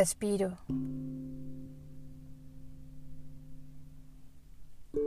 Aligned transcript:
Respiro. 0.00 0.56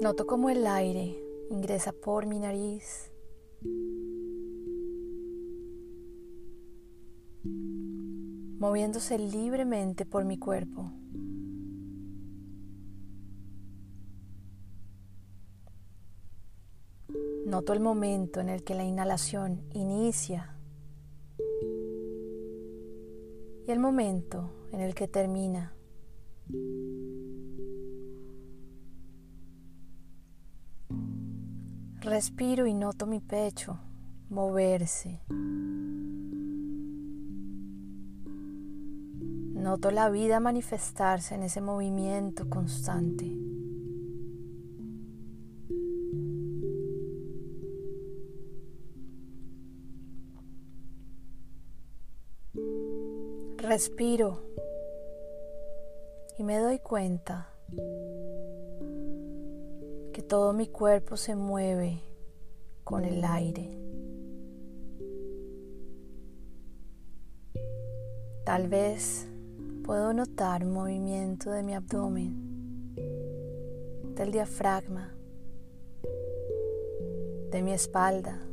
Noto 0.00 0.28
como 0.28 0.48
el 0.48 0.64
aire 0.64 1.18
ingresa 1.50 1.90
por 1.90 2.24
mi 2.24 2.38
nariz. 2.38 3.10
moviéndose 8.60 9.18
libremente 9.18 10.06
por 10.06 10.24
mi 10.24 10.38
cuerpo. 10.38 10.92
Noto 17.44 17.72
el 17.72 17.80
momento 17.80 18.40
en 18.40 18.48
el 18.50 18.62
que 18.62 18.76
la 18.76 18.84
inhalación 18.84 19.62
inicia 19.72 20.55
y 23.66 23.70
el 23.70 23.78
momento 23.78 24.50
en 24.72 24.80
el 24.80 24.94
que 24.94 25.08
termina. 25.08 25.72
Respiro 32.00 32.66
y 32.66 32.74
noto 32.74 33.06
mi 33.06 33.20
pecho 33.20 33.80
moverse. 34.28 35.20
Noto 39.54 39.90
la 39.90 40.10
vida 40.10 40.38
manifestarse 40.38 41.34
en 41.34 41.42
ese 41.42 41.60
movimiento 41.60 42.48
constante. 42.48 43.45
Respiro 53.76 54.40
y 56.38 56.44
me 56.44 56.56
doy 56.56 56.78
cuenta 56.78 57.50
que 60.14 60.22
todo 60.26 60.54
mi 60.54 60.66
cuerpo 60.66 61.18
se 61.18 61.36
mueve 61.36 62.00
con 62.84 63.04
el 63.04 63.22
aire. 63.22 63.78
Tal 68.46 68.66
vez 68.68 69.26
puedo 69.84 70.14
notar 70.14 70.64
movimiento 70.64 71.50
de 71.50 71.62
mi 71.62 71.74
abdomen, 71.74 72.94
del 74.14 74.32
diafragma, 74.32 75.14
de 77.50 77.60
mi 77.60 77.74
espalda. 77.74 78.45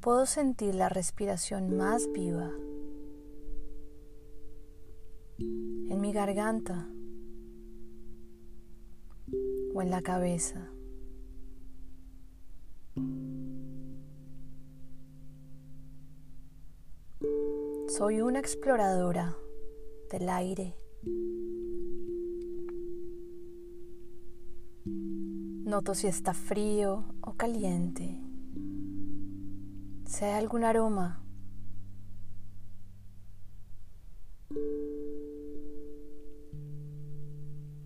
Puedo 0.00 0.26
sentir 0.26 0.74
la 0.74 0.88
respiración 0.88 1.76
más 1.76 2.10
viva 2.12 2.50
en 5.38 6.00
mi 6.00 6.12
garganta 6.12 6.88
o 9.74 9.82
en 9.82 9.90
la 9.90 10.02
cabeza. 10.02 10.70
Soy 17.88 18.20
una 18.20 18.38
exploradora 18.38 19.36
del 20.10 20.28
aire. 20.28 20.76
Noto 24.84 25.94
si 25.94 26.06
está 26.06 26.32
frío 26.32 27.04
o 27.20 27.34
caliente. 27.34 28.27
Si 30.08 30.24
algún 30.24 30.64
aroma. 30.64 31.22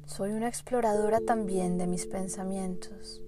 Soy 0.06 0.30
una 0.30 0.46
exploradora 0.46 1.20
también 1.20 1.78
de 1.78 1.88
mis 1.88 2.06
pensamientos. 2.06 3.20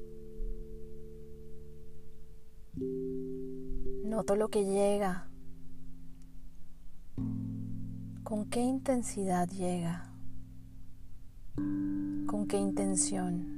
Noto 4.04 4.36
lo 4.36 4.48
que 4.48 4.64
llega 4.64 5.28
¿Con 8.22 8.48
qué 8.48 8.60
intensidad 8.60 9.48
llega? 9.48 10.08
¿Con 11.56 12.46
qué 12.46 12.58
intención? 12.58 13.53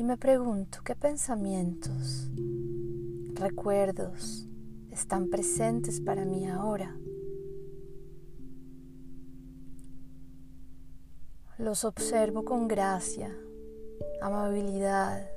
Y 0.00 0.02
me 0.02 0.16
pregunto 0.16 0.78
qué 0.82 0.96
pensamientos, 0.96 2.30
recuerdos 3.34 4.48
están 4.90 5.28
presentes 5.28 6.00
para 6.00 6.24
mí 6.24 6.48
ahora. 6.48 6.96
Los 11.58 11.84
observo 11.84 12.46
con 12.46 12.66
gracia, 12.66 13.36
amabilidad, 14.22 15.30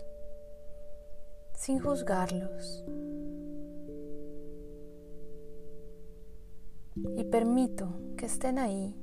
sin 1.56 1.82
juzgarlos. 1.82 2.86
y 7.18 7.24
permito 7.26 8.00
que 8.16 8.28
estén 8.28 8.60
ahí 8.60 8.96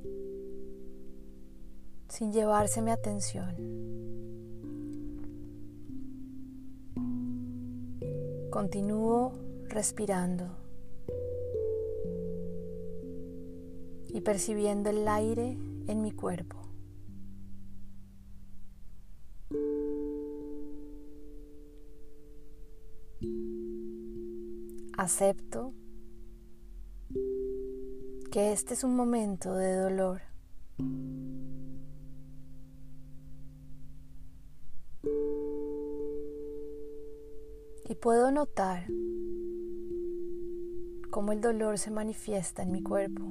sin 2.07 2.31
llevarse 2.33 2.81
mi 2.81 2.89
atención. 2.89 3.90
Continúo 8.51 9.31
respirando 9.69 10.57
y 14.09 14.19
percibiendo 14.19 14.89
el 14.89 15.07
aire 15.07 15.57
en 15.87 16.01
mi 16.01 16.11
cuerpo. 16.11 16.57
Acepto 24.97 25.73
que 28.33 28.51
este 28.51 28.73
es 28.73 28.83
un 28.83 28.97
momento 28.97 29.55
de 29.55 29.75
dolor. 29.77 30.23
Y 37.91 37.95
puedo 37.95 38.31
notar 38.31 38.87
cómo 41.09 41.33
el 41.33 41.41
dolor 41.41 41.77
se 41.77 41.91
manifiesta 41.91 42.63
en 42.63 42.71
mi 42.71 42.81
cuerpo. 42.81 43.25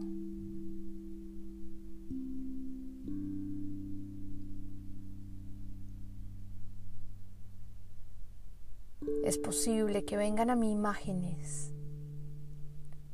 Es 9.25 9.39
posible 9.39 10.05
que 10.05 10.19
vengan 10.19 10.51
a 10.51 10.57
mí 10.57 10.71
imágenes 10.71 11.73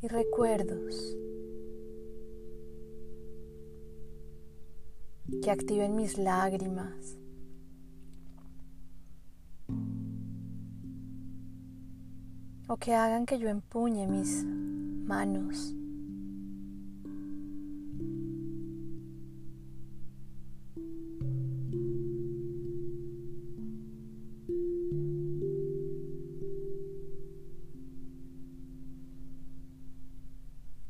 y 0.03 0.09
recuerdos 0.09 1.17
que 5.45 5.51
activen 5.53 5.95
mis 5.95 6.19
lágrimas. 6.19 7.17
O 12.69 12.77
que 12.77 12.95
hagan 12.95 13.27
que 13.27 13.39
yo 13.39 13.49
empuñe 13.49 14.07
mis 14.09 14.45
manos. 14.45 15.75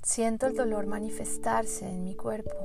Siento 0.02 0.46
el 0.46 0.54
dolor 0.54 0.86
manifestarse 0.86 1.86
en 1.86 2.04
mi 2.04 2.14
cuerpo 2.14 2.56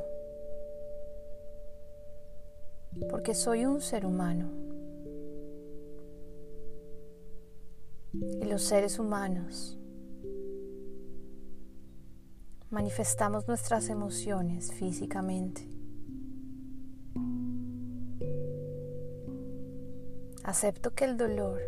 porque 3.09 3.33
soy 3.33 3.65
un 3.65 3.81
ser 3.81 4.06
humano. 4.06 4.70
Y 8.13 8.46
los 8.46 8.62
seres 8.62 9.00
humanos 9.00 9.78
manifestamos 12.69 13.48
nuestras 13.48 13.90
emociones 13.90 14.74
físicamente. 14.74 15.68
Acepto 20.44 20.94
que 20.94 21.06
el 21.06 21.18
dolor 21.18 21.62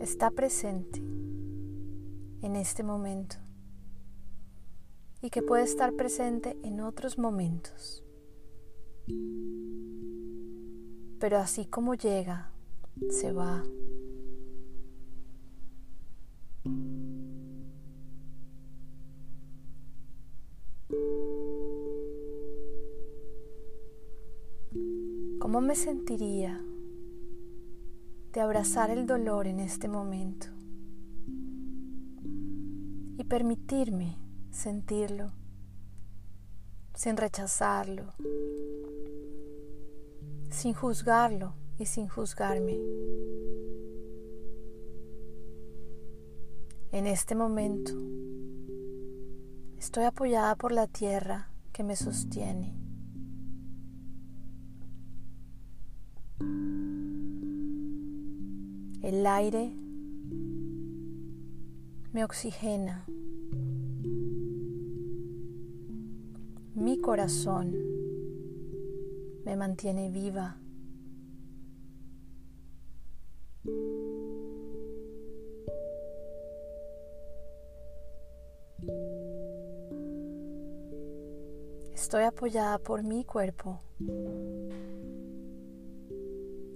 está 0.00 0.30
presente 0.30 0.98
en 2.42 2.56
este 2.56 2.82
momento 2.82 3.36
y 5.20 5.30
que 5.30 5.42
puede 5.42 5.64
estar 5.64 5.92
presente 5.94 6.56
en 6.62 6.80
otros 6.80 7.18
momentos. 7.18 8.04
Pero 11.18 11.38
así 11.38 11.66
como 11.66 11.94
llega, 11.94 12.52
se 13.10 13.32
va. 13.32 13.64
¿Cómo 25.38 25.60
me 25.60 25.74
sentiría 25.74 26.60
de 28.32 28.40
abrazar 28.40 28.90
el 28.90 29.06
dolor 29.06 29.46
en 29.46 29.60
este 29.60 29.88
momento 29.88 30.48
y 33.16 33.24
permitirme 33.24 34.18
sentirlo 34.50 35.32
sin 36.94 37.16
rechazarlo, 37.16 38.12
sin 40.50 40.74
juzgarlo? 40.74 41.54
Y 41.78 41.86
sin 41.86 42.08
juzgarme? 42.08 42.76
En 46.90 47.06
este 47.06 47.34
momento 47.34 47.92
estoy 49.78 50.04
apoyada 50.04 50.56
por 50.56 50.72
la 50.72 50.86
tierra 50.86 51.50
que 51.72 51.84
me 51.84 51.96
sostiene. 51.96 52.74
El 59.02 59.26
aire 59.26 59.72
me 62.12 62.24
oxigena. 62.24 63.04
Mi 66.74 66.98
corazón 67.00 67.74
me 69.44 69.56
mantiene 69.56 70.10
viva. 70.10 70.58
Estoy 82.08 82.24
apoyada 82.24 82.78
por 82.78 83.02
mi 83.02 83.22
cuerpo 83.22 83.82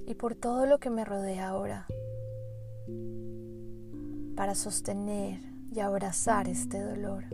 y 0.06 0.14
por 0.14 0.34
todo 0.34 0.66
lo 0.66 0.78
que 0.78 0.90
me 0.90 1.06
rodea 1.06 1.48
ahora 1.48 1.86
para 4.36 4.54
sostener 4.54 5.40
y 5.74 5.80
abrazar 5.80 6.48
este 6.48 6.82
dolor. 6.82 7.24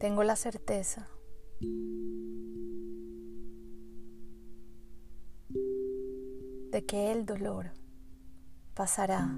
Tengo 0.00 0.24
la 0.24 0.34
certeza 0.34 1.06
de 6.72 6.86
que 6.86 7.12
el 7.12 7.26
dolor 7.26 7.66
pasará. 8.74 9.30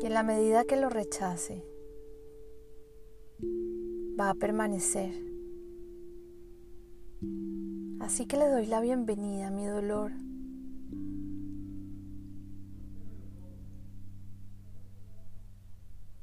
Y 0.00 0.06
en 0.06 0.14
la 0.14 0.22
medida 0.22 0.64
que 0.64 0.76
lo 0.76 0.88
rechace, 0.88 1.64
va 4.18 4.30
a 4.30 4.34
permanecer. 4.34 5.12
Así 7.98 8.26
que 8.26 8.36
le 8.36 8.48
doy 8.48 8.66
la 8.66 8.80
bienvenida 8.80 9.48
a 9.48 9.50
mi 9.50 9.66
dolor. 9.66 10.12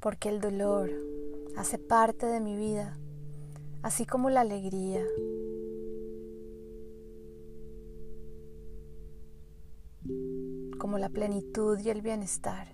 Porque 0.00 0.30
el 0.30 0.40
dolor 0.40 0.90
hace 1.56 1.76
parte 1.76 2.24
de 2.24 2.40
mi 2.40 2.56
vida, 2.56 2.96
así 3.82 4.06
como 4.06 4.30
la 4.30 4.40
alegría, 4.40 5.04
como 10.84 10.98
la 10.98 11.08
plenitud 11.08 11.78
y 11.78 11.88
el 11.88 12.02
bienestar. 12.02 12.68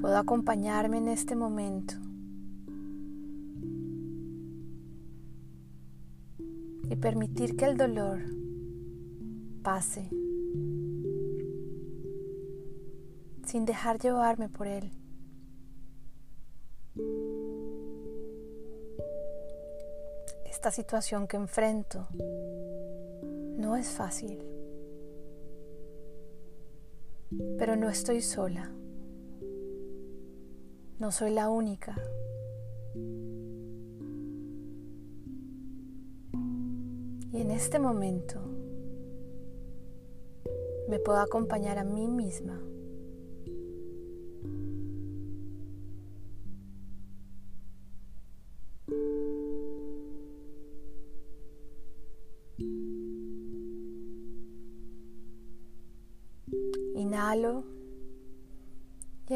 Puedo 0.00 0.16
acompañarme 0.16 0.98
en 0.98 1.06
este 1.06 1.36
momento 1.36 1.94
y 6.88 6.96
permitir 6.96 7.54
que 7.54 7.66
el 7.66 7.76
dolor 7.76 8.18
pase 9.62 10.10
sin 13.44 13.64
dejar 13.64 14.00
llevarme 14.00 14.48
por 14.48 14.66
él. 14.66 14.90
Esta 20.60 20.72
situación 20.72 21.26
que 21.26 21.38
enfrento 21.38 22.06
no 23.56 23.76
es 23.76 23.88
fácil, 23.88 24.38
pero 27.56 27.76
no 27.76 27.88
estoy 27.88 28.20
sola. 28.20 28.70
No 30.98 31.12
soy 31.12 31.30
la 31.30 31.48
única. 31.48 31.96
Y 37.32 37.40
en 37.40 37.50
este 37.50 37.78
momento 37.78 38.38
me 40.90 40.98
puedo 40.98 41.20
acompañar 41.20 41.78
a 41.78 41.84
mí 41.84 42.06
misma. 42.06 42.60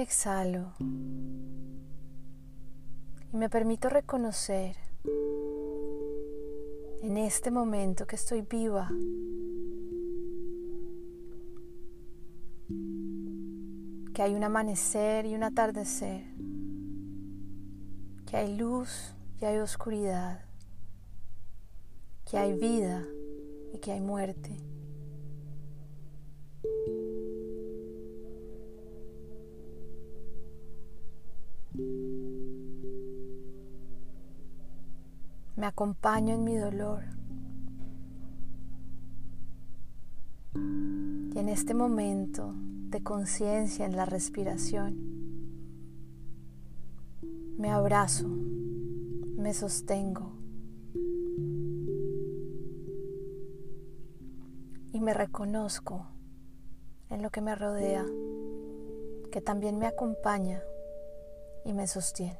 Exhalo. 0.04 0.72
Y 3.32 3.36
me 3.36 3.50
permito 3.50 3.88
reconocer 3.88 4.76
en 7.02 7.16
este 7.16 7.50
momento 7.50 8.06
que 8.06 8.16
estoy 8.16 8.42
viva. 8.42 8.88
Que 14.14 14.22
hay 14.22 14.34
un 14.34 14.44
amanecer 14.44 15.26
y 15.26 15.34
un 15.34 15.42
atardecer. 15.42 16.22
Que 18.26 18.36
hay 18.36 18.56
luz 18.56 19.14
y 19.40 19.44
hay 19.44 19.58
oscuridad. 19.58 20.44
Que 22.30 22.38
hay 22.38 22.52
vida 22.54 23.04
y 23.72 23.78
que 23.78 23.92
hay 23.92 24.00
muerte. 24.00 24.73
Me 35.64 35.68
acompaño 35.68 36.34
en 36.34 36.44
mi 36.44 36.56
dolor. 36.56 37.04
Y 40.54 41.38
en 41.38 41.48
este 41.48 41.72
momento 41.72 42.52
de 42.90 43.02
conciencia 43.02 43.86
en 43.86 43.96
la 43.96 44.04
respiración, 44.04 44.94
me 47.56 47.70
abrazo, 47.70 48.28
me 48.28 49.54
sostengo 49.54 50.32
y 54.92 55.00
me 55.00 55.14
reconozco 55.14 56.08
en 57.08 57.22
lo 57.22 57.30
que 57.30 57.40
me 57.40 57.54
rodea, 57.54 58.04
que 59.32 59.40
también 59.40 59.78
me 59.78 59.86
acompaña 59.86 60.62
y 61.64 61.72
me 61.72 61.86
sostiene. 61.86 62.38